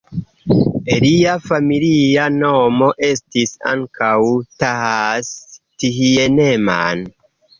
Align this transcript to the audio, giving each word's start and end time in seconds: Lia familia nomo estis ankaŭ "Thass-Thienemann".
Lia 1.01 1.33
familia 1.49 2.23
nomo 2.37 2.87
estis 3.09 3.53
ankaŭ 3.73 4.15
"Thass-Thienemann". 4.63 7.05